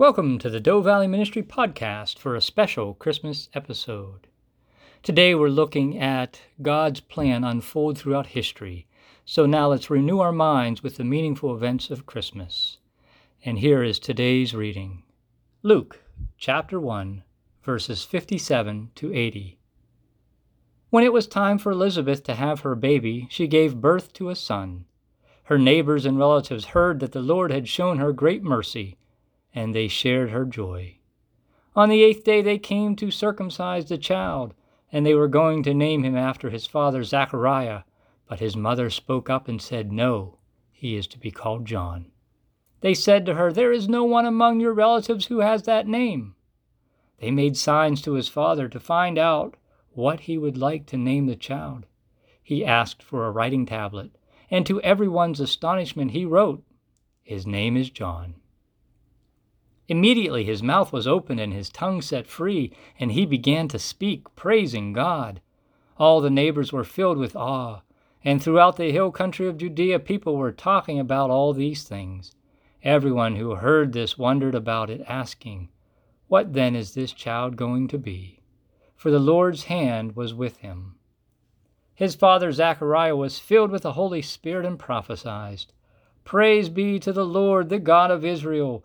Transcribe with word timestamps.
Welcome 0.00 0.38
to 0.38 0.48
the 0.48 0.60
Doe 0.60 0.80
Valley 0.80 1.06
Ministry 1.06 1.42
podcast 1.42 2.18
for 2.18 2.34
a 2.34 2.40
special 2.40 2.94
Christmas 2.94 3.50
episode. 3.52 4.28
Today 5.02 5.34
we're 5.34 5.50
looking 5.50 5.98
at 5.98 6.40
God's 6.62 7.00
plan 7.00 7.44
unfold 7.44 7.98
throughout 7.98 8.28
history. 8.28 8.86
So 9.26 9.44
now 9.44 9.68
let's 9.68 9.90
renew 9.90 10.20
our 10.20 10.32
minds 10.32 10.82
with 10.82 10.96
the 10.96 11.04
meaningful 11.04 11.54
events 11.54 11.90
of 11.90 12.06
Christmas. 12.06 12.78
And 13.44 13.58
here 13.58 13.82
is 13.82 13.98
today's 13.98 14.54
reading 14.54 15.02
Luke 15.62 16.00
chapter 16.38 16.80
1, 16.80 17.22
verses 17.62 18.02
57 18.02 18.92
to 18.94 19.14
80. 19.14 19.58
When 20.88 21.04
it 21.04 21.12
was 21.12 21.26
time 21.26 21.58
for 21.58 21.72
Elizabeth 21.72 22.22
to 22.22 22.36
have 22.36 22.60
her 22.60 22.74
baby, 22.74 23.26
she 23.30 23.46
gave 23.46 23.82
birth 23.82 24.14
to 24.14 24.30
a 24.30 24.34
son. 24.34 24.86
Her 25.42 25.58
neighbors 25.58 26.06
and 26.06 26.18
relatives 26.18 26.64
heard 26.64 27.00
that 27.00 27.12
the 27.12 27.20
Lord 27.20 27.52
had 27.52 27.68
shown 27.68 27.98
her 27.98 28.14
great 28.14 28.42
mercy 28.42 28.96
and 29.54 29.74
they 29.74 29.88
shared 29.88 30.30
her 30.30 30.44
joy. 30.44 30.96
On 31.74 31.88
the 31.88 32.02
eighth 32.02 32.24
day 32.24 32.42
they 32.42 32.58
came 32.58 32.96
to 32.96 33.10
circumcise 33.10 33.86
the 33.86 33.98
child, 33.98 34.54
and 34.92 35.06
they 35.06 35.14
were 35.14 35.28
going 35.28 35.62
to 35.62 35.74
name 35.74 36.02
him 36.02 36.16
after 36.16 36.50
his 36.50 36.66
father 36.66 37.04
Zechariah. 37.04 37.82
But 38.28 38.40
his 38.40 38.56
mother 38.56 38.90
spoke 38.90 39.28
up 39.28 39.48
and 39.48 39.60
said, 39.60 39.92
No, 39.92 40.38
he 40.72 40.96
is 40.96 41.06
to 41.08 41.18
be 41.18 41.30
called 41.30 41.66
John. 41.66 42.10
They 42.80 42.94
said 42.94 43.26
to 43.26 43.34
her, 43.34 43.52
There 43.52 43.72
is 43.72 43.88
no 43.88 44.04
one 44.04 44.24
among 44.24 44.60
your 44.60 44.72
relatives 44.72 45.26
who 45.26 45.40
has 45.40 45.64
that 45.64 45.86
name. 45.86 46.34
They 47.18 47.30
made 47.30 47.56
signs 47.56 48.00
to 48.02 48.14
his 48.14 48.28
father 48.28 48.68
to 48.68 48.80
find 48.80 49.18
out 49.18 49.56
what 49.92 50.20
he 50.20 50.38
would 50.38 50.56
like 50.56 50.86
to 50.86 50.96
name 50.96 51.26
the 51.26 51.36
child. 51.36 51.86
He 52.42 52.64
asked 52.64 53.02
for 53.02 53.26
a 53.26 53.30
writing 53.30 53.66
tablet, 53.66 54.12
and 54.50 54.64
to 54.66 54.80
everyone's 54.80 55.40
astonishment 55.40 56.12
he 56.12 56.24
wrote, 56.24 56.64
His 57.22 57.46
name 57.46 57.76
is 57.76 57.90
John. 57.90 58.36
Immediately 59.90 60.44
his 60.44 60.62
mouth 60.62 60.92
was 60.92 61.08
opened 61.08 61.40
and 61.40 61.52
his 61.52 61.68
tongue 61.68 62.00
set 62.00 62.28
free, 62.28 62.72
and 63.00 63.10
he 63.10 63.26
began 63.26 63.66
to 63.66 63.78
speak, 63.80 64.36
praising 64.36 64.92
God. 64.92 65.40
All 65.98 66.20
the 66.20 66.30
neighbors 66.30 66.72
were 66.72 66.84
filled 66.84 67.18
with 67.18 67.34
awe, 67.34 67.80
and 68.24 68.40
throughout 68.40 68.76
the 68.76 68.92
hill 68.92 69.10
country 69.10 69.48
of 69.48 69.58
Judea 69.58 69.98
people 69.98 70.36
were 70.36 70.52
talking 70.52 71.00
about 71.00 71.28
all 71.28 71.52
these 71.52 71.82
things. 71.82 72.36
Everyone 72.84 73.34
who 73.34 73.56
heard 73.56 73.92
this 73.92 74.16
wondered 74.16 74.54
about 74.54 74.90
it, 74.90 75.02
asking, 75.08 75.70
What 76.28 76.52
then 76.52 76.76
is 76.76 76.94
this 76.94 77.12
child 77.12 77.56
going 77.56 77.88
to 77.88 77.98
be? 77.98 78.44
For 78.94 79.10
the 79.10 79.18
Lord's 79.18 79.64
hand 79.64 80.14
was 80.14 80.32
with 80.32 80.58
him. 80.58 81.00
His 81.96 82.14
father 82.14 82.52
Zechariah 82.52 83.16
was 83.16 83.40
filled 83.40 83.72
with 83.72 83.82
the 83.82 83.94
Holy 83.94 84.22
Spirit 84.22 84.66
and 84.66 84.78
prophesied, 84.78 85.64
Praise 86.22 86.68
be 86.68 87.00
to 87.00 87.12
the 87.12 87.26
Lord, 87.26 87.70
the 87.70 87.80
God 87.80 88.12
of 88.12 88.24
Israel 88.24 88.84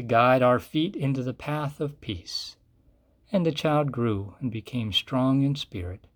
to 0.00 0.06
guide 0.06 0.40
our 0.42 0.58
feet 0.58 0.96
into 0.96 1.22
the 1.22 1.34
path 1.34 1.78
of 1.78 2.00
peace. 2.00 2.56
And 3.30 3.44
the 3.44 3.52
child 3.52 3.92
grew 3.92 4.34
and 4.40 4.50
became 4.50 4.94
strong 4.94 5.42
in 5.42 5.54
spirit, 5.54 6.06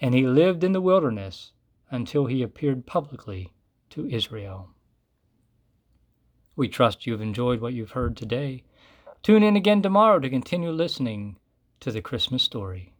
and 0.00 0.14
he 0.14 0.28
lived 0.28 0.62
in 0.62 0.70
the 0.70 0.80
wilderness 0.80 1.50
until 1.90 2.26
he 2.26 2.40
appeared 2.40 2.86
publicly 2.86 3.50
to 3.90 4.06
Israel. 4.06 4.70
We 6.54 6.68
trust 6.68 7.04
you've 7.04 7.20
enjoyed 7.20 7.60
what 7.60 7.74
you've 7.74 7.90
heard 7.90 8.16
today. 8.16 8.62
Tune 9.24 9.42
in 9.42 9.56
again 9.56 9.82
tomorrow 9.82 10.20
to 10.20 10.30
continue 10.30 10.70
listening 10.70 11.36
to 11.80 11.90
the 11.90 12.00
Christmas 12.00 12.44
story. 12.44 12.91